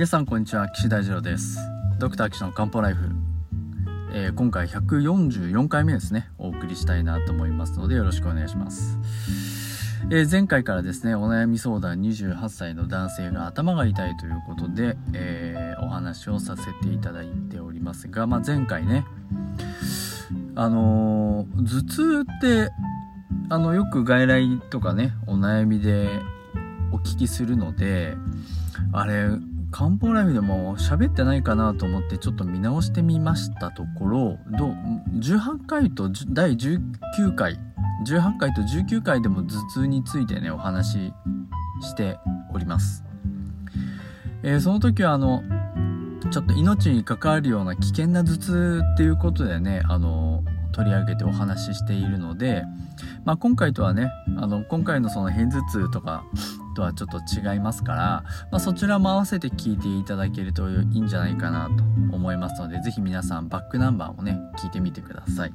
[0.00, 1.58] 皆さんこんにちは岸大二郎です。
[1.98, 3.10] ドクター岸の漢方ライフ、
[4.14, 6.30] えー、今回144回目ですね。
[6.38, 8.96] お送りしたいなと思いますのでよろしくお願いします、
[10.10, 19.04] えー、前回からですねお悩み相談28歳の男性が頭が痛いということで、えー、お話をさせていただいておりますが、まあ、前回ね
[20.54, 22.70] あの頭痛って
[23.50, 26.08] あのよく外来とかねお悩みで
[26.90, 28.16] お聞きするので
[28.94, 29.28] あれ
[29.70, 34.74] 漢方ライブでも喋ってないかなと思ってちょっと見直してみましたところど
[35.18, 37.58] 18回と第19回
[38.06, 41.12] 18回と19回でも頭痛についてねお話し
[41.82, 42.18] して
[42.52, 43.04] おります、
[44.42, 45.42] えー、その時はあの
[46.30, 52.64] ちょっと命に関わるような危険な頭痛っていうことでねあの取り上げてお話ししているので、
[53.24, 56.24] まあ、今回とはねあの今回のその片頭痛とか
[56.74, 61.82] とはちょっと違いますから、まあ、そちらも合わせて聞いていただけるといいんじゃないかなと
[62.14, 65.52] 思いますので是非皆さんバックナンバーもね聞いてみてください。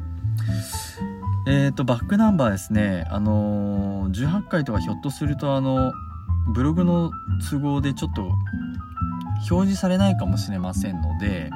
[1.48, 5.94] えーとバックナンバーですねあのー、18回とかひょっとするとあの
[6.54, 7.12] ブログの
[7.50, 8.32] 都合でちょっと
[9.50, 11.52] 表示されないかもしれませんので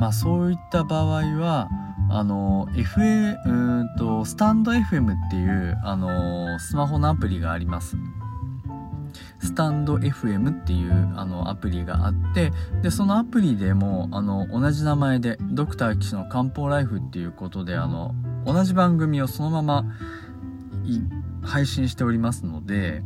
[0.00, 1.68] まあそういった場合は
[2.10, 7.96] あの FA うんとスタンド FM っていうあのスマホのアプリがあります。
[9.40, 12.52] スタンド FM っていうあのアプリがあって
[12.82, 18.14] でそのアプリでもあの同じ名前でドクター岸の漢方ライフっていうことであの
[18.46, 19.84] 同じ番組をそのまま
[21.42, 23.02] 配信しておりますので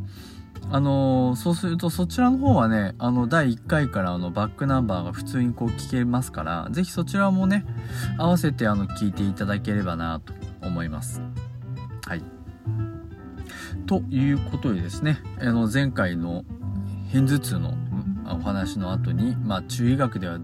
[0.70, 7.64] あのそうするとそちらの方はねあの第1回からあのバックナンバーが普通にこう聞けますから是非そちらもね
[8.18, 11.22] 合わせてあの聞いていただければなと思います。
[12.06, 12.22] はい。
[13.86, 16.44] ということでですね、あの前回の
[17.10, 17.74] 片頭痛の
[18.30, 20.38] お話の後に、まあ、中医学では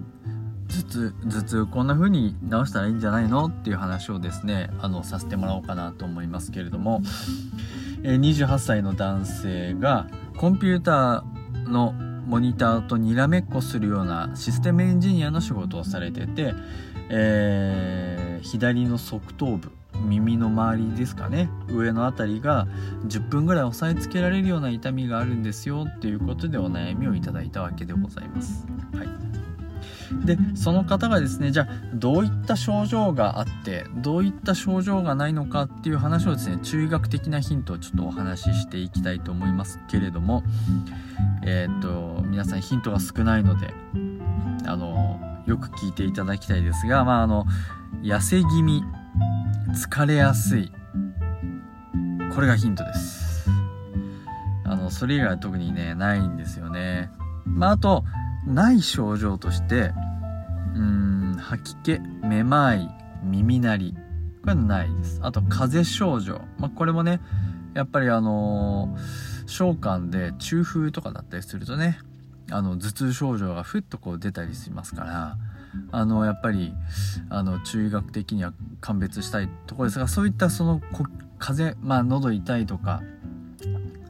[0.69, 3.47] 頭痛頭痛こんな風に治したらいいんじゃないの？
[3.47, 7.03] っていう話をですねあのさせてもらおうかなと思いますけれども、
[8.05, 10.07] 28歳の男性が
[10.37, 11.93] コンピューターの
[12.27, 16.55] モニターとにらめっこするようなシステムエンジニアの仕事をされてて、
[17.11, 19.73] えー、左の側頭部
[20.07, 22.67] 耳の周りですかね上の辺りが
[23.07, 28.67] 10分ぐらい押さえつけられるような痛みがあるんですよっていうことでお悩みをいただいたわけでございます。
[28.95, 29.24] はい
[30.25, 40.43] でその方がですねじゃあどういった症状があってどういった症状がないのかっていう話をですね中医学的なヒントをちょっとお話ししていきたいと思いますけれども
[41.45, 43.73] えっ、と皆さんヒントが少ないので
[44.67, 47.47] あのよく聞いていただきたいですがまああの
[48.03, 48.83] 痩せ気味
[49.73, 50.73] 疲れやすい
[52.35, 53.49] これがヒントです。
[54.65, 57.11] あのそれ以外は特にねないんですよね。
[57.45, 58.05] まああと
[58.47, 59.93] ない症状として
[60.75, 62.89] うん吐き気めまい
[63.23, 63.97] 耳鳴り
[64.43, 65.21] これないです。
[65.23, 66.43] あと風邪症状。
[66.59, 67.21] まあこれもね
[67.73, 71.99] やっぱりあのー、召喚で中風とかだったりするとね
[72.51, 75.37] あの頭痛症状がふっとこう出たりしますから
[75.91, 76.75] あのやっぱり
[77.31, 80.81] あの中医学的には鑑別したいところですがそういったその
[81.39, 83.03] 風邪まあ喉痛いとか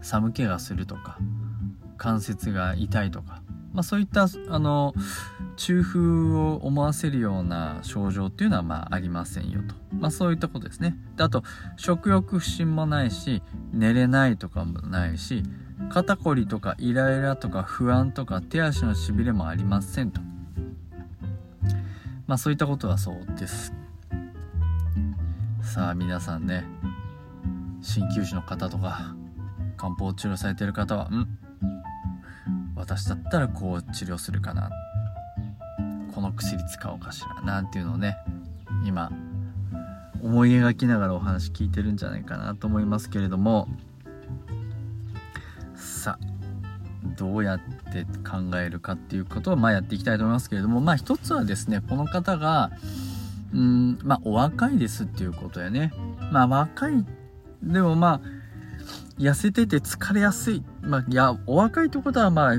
[0.03, 1.19] 寒気がするとか
[1.97, 3.41] 関節が痛いとか、
[3.75, 4.95] まあ、そういったあの
[5.57, 10.97] 中風を思わせるような症状っていうのはまあありませんよと、まあ、そういったことですね。
[11.17, 11.43] であと
[11.77, 13.43] 食欲不振もないし
[13.73, 15.43] 寝れないとかもないし
[15.91, 20.21] 肩こりとかイライラとか不安とか手足のしびれもありませんと。
[22.27, 23.75] まあそういったことはそうです。
[25.63, 26.65] さあ皆さんね
[27.83, 29.17] 鍼灸師の方とか
[29.77, 31.27] 漢方治療されてる方はん
[32.85, 34.71] 私だったらこう治療するかな。
[36.15, 37.41] この薬使おうかしら。
[37.41, 38.19] なんていうのをね
[38.85, 39.11] 今
[40.23, 43.69] 思い描きながらお話聞いてるんじゃないかなと思いますけれども。
[45.75, 46.27] さあ
[47.17, 47.61] どうやっ
[47.91, 50.83] て考えるかっていうことをまあやっていきたいと思いますけれども。
[50.83, 52.71] まあ一つはですねこの方が
[53.55, 55.91] うんまあお若いですっていうことやね。
[56.31, 57.05] まあ若い
[57.63, 58.44] でもまあ
[59.19, 60.63] 痩せてて疲れやすい。
[60.83, 62.55] まあいやお若いってことはまあ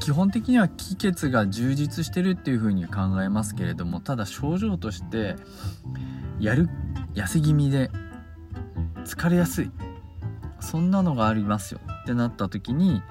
[0.00, 5.36] 基本的には気血が充実してるっていう風に考えますけれどもただ症状として
[6.40, 6.68] やる
[7.14, 7.90] 痩せ気味で
[9.04, 9.70] 疲れやすい。
[10.60, 11.80] そんなのがありますよ。
[12.02, 13.02] ってなった時に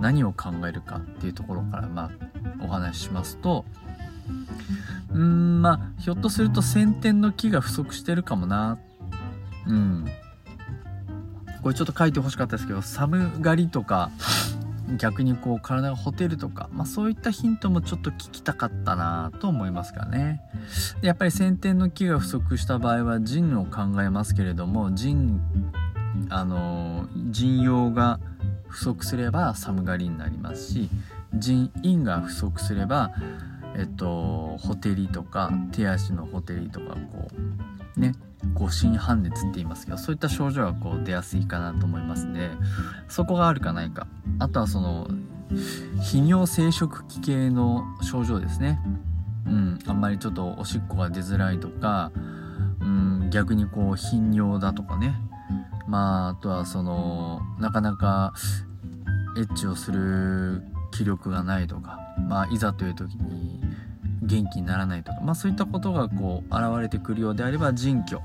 [0.00, 3.64] 何を考えるかっていうところからまあお話ししますと
[5.10, 8.78] うーんまあひょっとすると先天の木が不足してるかもな。
[9.66, 10.04] うん。
[11.62, 14.10] これちょっと書いてほしかったですけど寒がりとか
[14.96, 20.40] 逆にこう体がほてるとか、まあ、そういったヒントもちょっと聞きたかったなと思いますからね。
[21.02, 25.40] やっぱり先天の木が不足した場合は腎を考えますけれども腎
[26.30, 28.18] あの腎陽が
[28.68, 30.88] 不足すれば寒がりになりますし
[31.34, 33.12] 腎陰が不足すれば
[33.76, 37.28] えっとほてりとか手足のほてりとかこ
[37.96, 38.14] うね
[38.54, 42.50] 誤診半熱って言いますけどそういった症状がこう出やすいかなと思いますんで
[43.08, 44.06] そこがあるかないか。
[44.38, 45.08] あとはその
[45.50, 48.80] 泌尿生殖器系の症状ですね。
[49.46, 52.12] うんあんまりちょっとおしっこが出づらいとか
[52.80, 55.14] うん逆にこう頻尿だとかね。
[55.86, 58.34] まああとはそのなかなか
[59.38, 61.98] エッチをする気力がないとか
[62.28, 63.60] まあいざという時に
[64.22, 68.20] 元気にならないとか、まあ、そういったことがこう現れてくるようであれば腎虚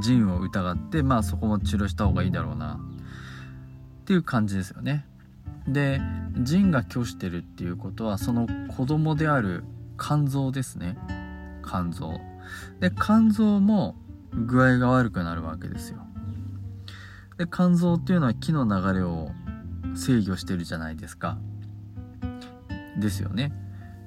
[0.00, 2.80] 腎を疑ってまあそこも治療した方がいいだろうな。
[4.02, 5.06] っていう感じですよね。
[5.66, 6.00] で
[6.38, 9.64] 腎が虚してるっていうことはその子供である
[9.98, 10.96] 肝臓ですね。
[11.64, 12.20] 肝臓。
[12.80, 13.96] で肝臓も
[14.32, 15.98] 具合が悪くなるわけですよ。
[17.38, 19.30] で肝臓っていうのは気の流れを
[19.94, 21.38] 制御してるじゃないですか。
[22.98, 23.52] ですよね。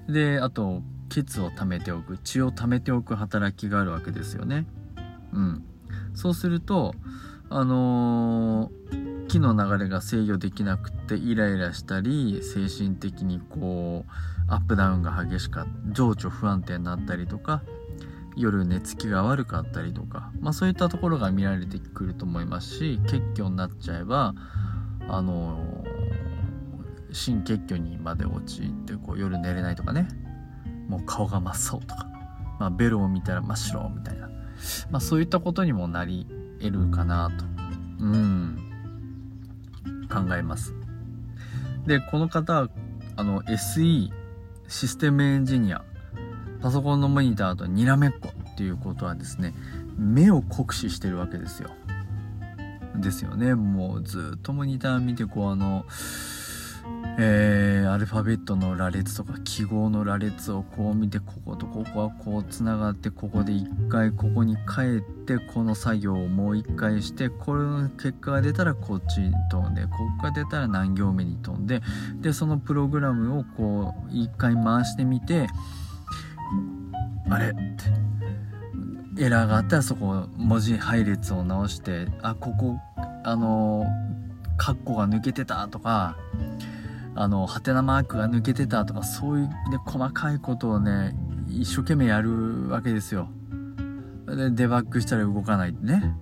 [0.07, 4.65] であと血を溜めておく血を溜めておく働きがあるわけですよね。
[5.31, 5.63] うん。
[6.15, 6.93] そうすると
[7.49, 14.11] あのー、気の流れが制御できなくてイライラしたり精神的にこう
[14.51, 17.61] アップダウンが激しかった情緒不安定になったりとか
[18.35, 24.33] 夜寝つきが悪かったりとか、まあ、そういったところが見られてくると思いますし血虚になっちゃえば
[25.07, 30.07] あのー、心血虚にまで陥ってこう夜寝れないとかね。
[30.87, 32.07] もう顔が真っ青とか、
[32.59, 34.29] まあ、ベロを見たら真っ白みたいな、
[34.91, 36.27] まあ、そういったことにもなり
[36.59, 37.45] 得るかなと。
[37.99, 38.57] うん。
[40.09, 40.73] 考えます。
[41.85, 42.67] でこの方
[43.15, 44.09] あの SE
[44.67, 45.83] システムエンジニア。
[46.61, 49.53] パソコンのモニターとにらめっこっていうことはですね
[49.97, 51.69] 目を酷使してるわけですよ。
[52.95, 53.55] ですよね。
[53.55, 55.85] もうずっとモニター見てこうあの
[57.17, 71.81] えー、アルファベットの羅列とか記号の羅列をこう見てこことここはこうつながってここで一回ここに帰ってこの作業をもう一回してこれの結果が出たらこっちに飛んでここが出たら何行目に飛んで
[72.19, 75.47] でそのプログラムをこう一回回してみて
[77.29, 77.49] あれっ
[79.15, 82.77] てエラーがあったらそこ文字配列を直してあここ
[83.23, 83.85] あの
[84.57, 86.17] カッコが抜けてたとか
[87.15, 89.53] あのハテナマークが抜けてたとかそういう、ね、
[89.85, 91.15] 細かいことをね
[91.47, 93.29] 一生懸命やるわけですよ。
[94.27, 96.15] でデバッグしたら動かないね。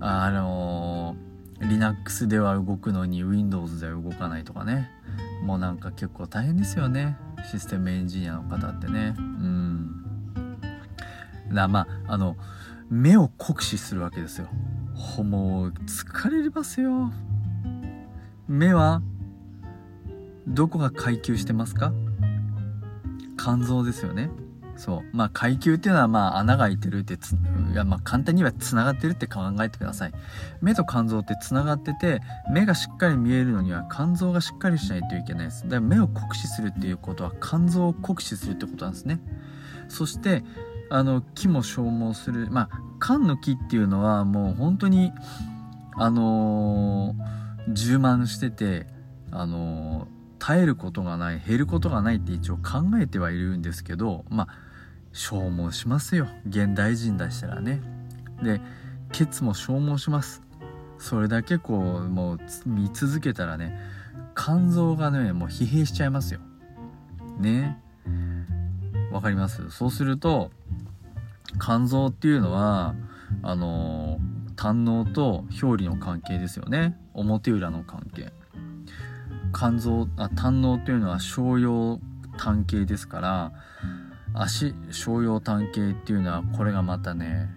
[0.00, 1.16] あの
[1.60, 4.90] Linux では動くのに Windows では動かないとかね。
[5.44, 7.16] もうなんか結構大変ですよね。
[7.50, 9.14] システムエンジニアの方ってね。
[9.18, 10.58] うん。
[11.52, 12.36] だまああの
[12.90, 14.48] 目を酷使するわけですよ。
[15.22, 17.12] もう疲れますよ。
[18.48, 19.00] 目は
[20.46, 21.92] どこが階級してますか？
[23.38, 24.30] 肝臓ですよね。
[24.76, 25.16] そう。
[25.16, 27.16] まあ階級っていうのはまあ穴が開いてるってい
[27.74, 30.12] やまあ簡単にはつながってるって考えてください。
[30.60, 35.62] 目と肝臓ってつながってて目がしっかり見えるのには肝臓がしっかりしないといけないです。
[35.62, 39.20] だから目を酷使するっていうことは肝臓を酷使するってことなんですね。
[39.88, 40.42] そして
[40.90, 42.48] あの木も消耗する。
[42.50, 45.12] まあ肝の木っていうのはもう本当に
[45.96, 48.86] あのー、充満してて
[49.30, 50.13] あのー、
[50.46, 54.48] 絶えることがない減ることがないって一応考えてはいるんですけどまあ
[55.12, 56.26] 消耗しますよ。
[56.46, 57.80] 現代人だしたらね。
[58.42, 58.60] で
[59.12, 60.42] ケツも消耗します。
[60.98, 63.78] それだけこうもう見続けたらね
[64.36, 66.40] 肝臓がねもう疲弊しちゃいますよ。
[67.38, 67.80] ね。
[69.12, 69.70] わかります？
[69.70, 70.50] そうすると
[71.60, 72.94] 肝臓っていうのは
[73.42, 74.18] あの
[74.56, 76.98] 胆のと表裏の関係ですよね。
[77.14, 78.32] 表裏の関係。
[79.54, 82.00] 肝臓あ胆のというのは商用
[82.38, 83.52] 単形ですから
[84.34, 87.48] 足商用単形っていうのはこれがまたね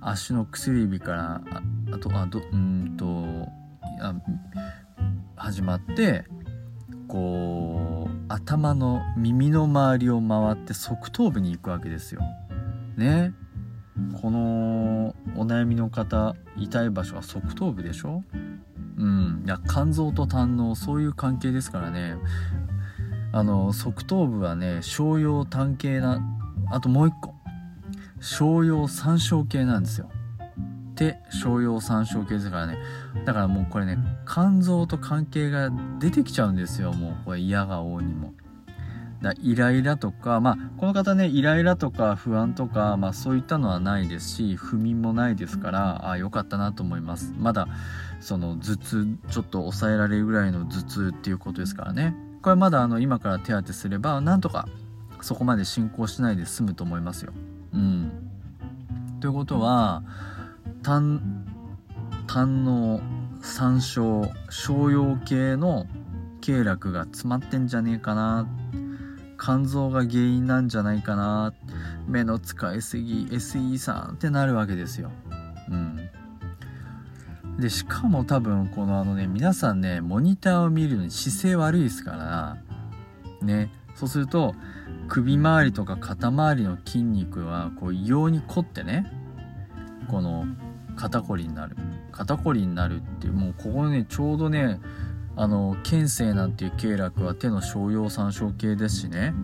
[0.00, 1.62] 足の薬指からあ
[1.92, 3.06] あとあどうんと
[4.00, 4.14] あ
[5.36, 6.26] 始まって
[7.08, 12.20] こう頭の耳の周りを回って側頭部に行くわけですよ。
[12.96, 13.32] ね
[14.20, 18.22] このお悩みの方痛い場所は側頭部でしょ？
[18.96, 19.42] うん。
[19.44, 22.16] いや肝臓と胆のそういう関係ですからね。
[23.32, 26.20] あの側頭部はね商用単系な
[26.70, 27.34] あともう一個。
[28.20, 30.10] 商用三小系なんですよ。
[30.94, 32.78] で商用参照系ですからね。
[33.24, 36.92] だからもうこれね肝臓と関係が出てきちゃうんですよ。
[36.92, 38.32] もうこれ嫌が王にも。
[39.24, 47.34] だイライラとかまあこの方ねイライラとか不安とか、まあ、そういったのはないですし不眠もないですからあ良かったなと思います。
[47.36, 47.66] まだ
[48.20, 52.14] その頭痛ちょっと抑えられるぐらいの頭痛っていうことですからね。
[52.42, 54.68] これまだあの今から手当てすればなんとか
[55.20, 57.32] そこまで進行しないで済むと思いますよ。
[57.72, 58.12] うん。
[59.20, 60.02] ということは
[60.82, 61.46] 胆
[62.26, 63.00] 胆の
[63.40, 65.86] 山椒商用系の
[66.40, 68.46] 経絡が詰まってんじゃねえかな
[69.44, 71.52] 肝臓が原因なんじゃないかな
[72.08, 75.10] 目の使いすぎ SE さんってなるわけですよ。
[75.68, 75.98] うん。
[77.60, 82.56] でしかも多分このあのね皆さんねモニターを見るのに姿勢悪いですから
[83.42, 83.70] ね。
[83.94, 84.54] そうすると
[85.08, 89.12] 首周りとか肩周りの筋肉はこう異様に凝ってね
[90.08, 90.46] この
[90.96, 91.76] 肩こりになる。
[92.12, 94.80] 肩こりになるっていうもうここねちょうどね
[95.36, 99.34] あの肩性なんていう経絡は手の小葉参照系ですしね。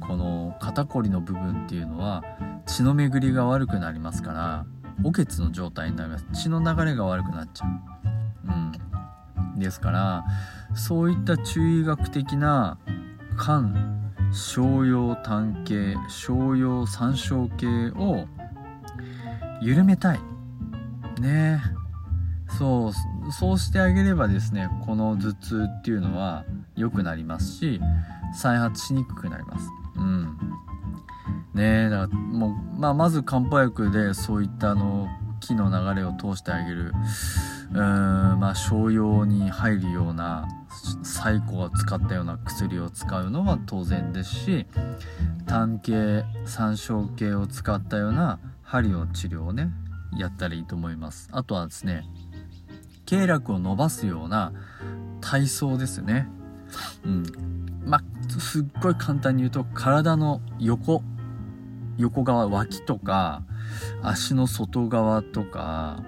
[0.00, 2.24] この肩こりの部分っていうのは
[2.66, 4.66] 血の巡りが悪くなりますから
[5.04, 6.26] おけつの状態になります。
[6.32, 7.70] 血の流れが悪くなっちゃう。
[9.52, 9.58] うん。
[9.58, 10.24] ですから
[10.74, 12.78] そういった中医学的な
[13.38, 13.74] 肝
[14.32, 18.26] 小葉単系小葉参照系を
[19.60, 20.18] 緩めたい。
[21.20, 21.60] ね。
[21.62, 21.79] え
[22.58, 26.44] そうそうしてあげればですねこの頭痛っていうのは
[26.76, 27.80] 良くなりますし
[28.34, 29.68] 再発しにくくなります。
[29.96, 30.38] うん。
[31.54, 35.08] ねえだからもう、まあ、まず漢方薬でそういったあの
[35.40, 36.92] 気の流れを通してあげる。
[37.72, 40.48] うーんまあ商用に入るような
[41.02, 44.66] 最古を使ったような薬を使うのは当然ですし
[45.46, 49.70] 単系三焦系を使ったような針の治療をね
[50.16, 51.28] やったらいいと思います。
[51.32, 52.04] あとはですね
[53.10, 54.52] 経絡を伸ばすような
[55.20, 56.28] 体操ですね
[57.04, 57.24] うん
[57.84, 61.02] まあすっごい簡単に言うと体の横
[61.98, 63.42] 横側脇とか
[64.00, 66.04] 足の外側とか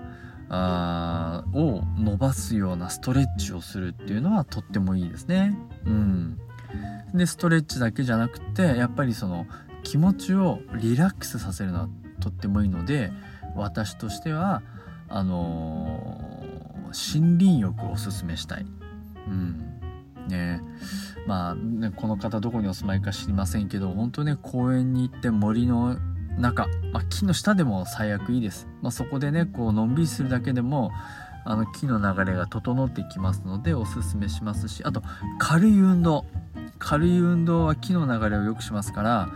[0.49, 5.57] あを伸ばすようなストレッチをするっていうのはとってもいいですね。
[5.87, 6.39] うん。
[7.15, 9.47] で、ストレッチだけじゃなくて、やっぱりその
[9.83, 11.89] 気持ちをリラックスさせるのは
[12.21, 13.13] とってもいいので、
[13.57, 14.63] 私としては、
[15.09, 16.32] あのー、
[16.93, 18.67] 森林浴をおすすめしたい。
[19.29, 19.69] うん。
[20.29, 20.61] ね
[21.27, 25.97] まあね、この方どこにお住まいか知りませんけど、本当ね、公園に行って森の
[26.39, 28.69] 中、まあ、木の下でも最悪いいです。
[28.81, 30.91] まあ、そこでね、こう、のんびりするだけでも、
[31.45, 35.03] あの、木の流れが整ってきますので、おすすめしますし、あと、
[35.39, 36.25] 軽い運動。
[36.79, 39.29] 軽い運動は木の流れを良くしますから、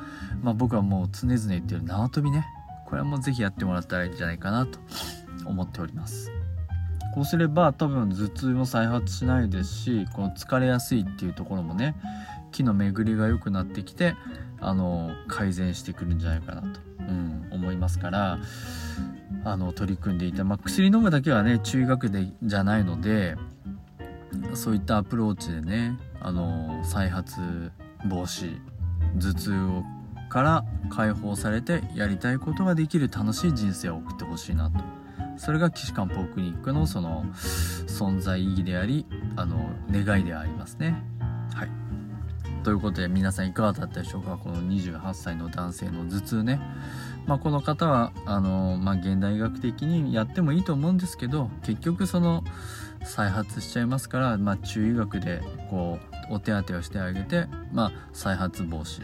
[0.42, 2.46] まあ、僕はもう常々言ってる縄跳びね。
[2.86, 4.78] これはもうぜひやってもらったらいいんじゃないかなと
[5.44, 6.35] 思っております。
[7.16, 11.96] こうすれば多分頭痛も再発しないですし、この疲れやすいっていうところもね、
[12.52, 14.14] 木の巡りが良くなってきて、
[14.60, 18.38] あの、改善してくるんじゃないかなとうん、思いますから
[19.44, 23.36] あの取り組んでいた、まあ、薬飲むだけはね中学でじゃないので
[24.54, 27.40] そういったアプローチでねあの再発
[28.08, 28.58] 防止
[29.18, 29.84] 頭痛を
[30.28, 35.05] から解放されてやりたいことができる楽しい人生を送ってほしいなと。
[35.36, 37.24] それが岸漢方クリニックのその
[37.86, 41.02] 存在意義でありあの願いでありますね
[41.54, 41.70] はい
[42.64, 44.36] ということで皆さんいかがだったでしょうか？
[44.42, 46.60] この28歳の男性の頭痛ね。
[47.24, 52.42] まあ、この方はあの、まあ、現代医学的にやってもいいと思うんですけど結局その
[53.04, 56.00] 再発しちゃいますから、まあ、中医学でこ
[56.30, 59.00] うお手当てをしてあげて、まあ、再発防止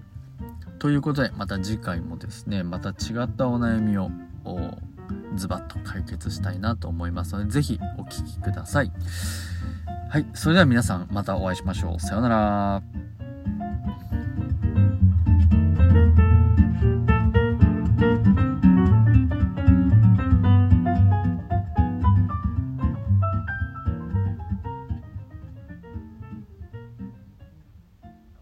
[0.79, 4.11] ということで、また次回もですね、また違ったお悩みを
[5.37, 8.90] ズバッと解決したいなと思いますので、ぜひお聴きください。
[10.11, 12.00] はい、それでは皆さんまたお会いしましょう。
[12.00, 12.83] さようなら。